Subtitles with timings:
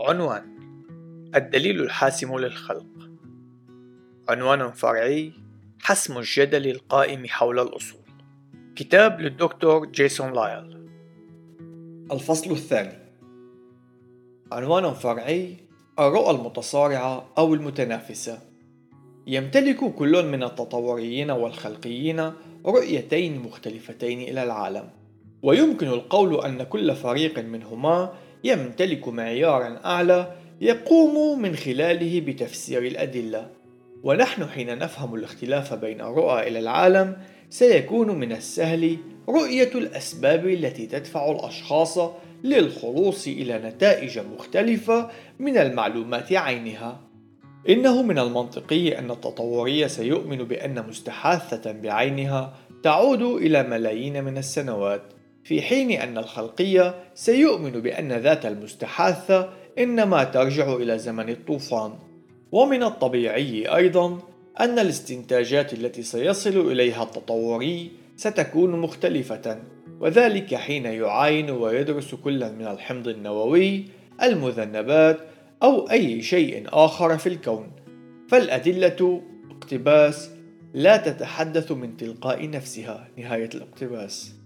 [0.00, 0.42] عنوان
[1.34, 2.86] الدليل الحاسم للخلق.
[4.28, 5.32] عنوان فرعي
[5.82, 8.00] حسم الجدل القائم حول الأصول.
[8.76, 10.88] كتاب للدكتور جيسون لايل.
[12.12, 12.98] الفصل الثاني.
[14.52, 15.56] عنوان فرعي
[15.98, 18.38] الرؤى المتصارعة أو المتنافسة.
[19.26, 22.32] يمتلك كل من التطوريين والخلقيين
[22.66, 24.90] رؤيتين مختلفتين إلى العالم
[25.42, 28.12] ويمكن القول أن كل فريق منهما
[28.46, 33.50] يمتلك معيارا أعلى يقوم من خلاله بتفسير الأدلة
[34.02, 37.16] ونحن حين نفهم الاختلاف بين الرؤى إلى العالم
[37.50, 38.96] سيكون من السهل
[39.28, 41.98] رؤية الأسباب التي تدفع الأشخاص
[42.44, 47.00] للخلوص إلى نتائج مختلفة من المعلومات عينها.
[47.68, 55.02] إنه من المنطقي أن التطوري سيؤمن بأن مستحاثة بعينها تعود إلى ملايين من السنوات،
[55.46, 61.92] في حين أن الخلقية سيؤمن بأن ذات المستحاثة إنما ترجع إلى زمن الطوفان.
[62.52, 64.18] ومن الطبيعي أيضا
[64.60, 69.62] أن الاستنتاجات التي سيصل إليها التطوري ستكون مختلفة
[70.00, 73.84] وذلك حين يعاين ويدرس كل من الحمض النووي
[74.22, 75.18] المذنبات
[75.62, 77.70] أو أي شيء آخر في الكون.
[78.28, 80.30] فالأدلة اقتباس
[80.74, 84.45] لا تتحدث من تلقاء نفسها نهاية الاقتباس.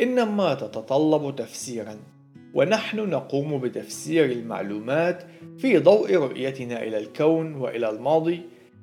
[0.00, 1.96] إنما تتطلب تفسيرا
[2.54, 5.22] ونحن نقوم بتفسير المعلومات
[5.58, 8.40] في ضوء رؤيتنا إلى الكون وإلى الماضي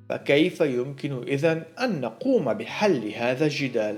[0.10, 3.98] فكيف يمكن إذن أن نقوم بحل هذا الجدال؟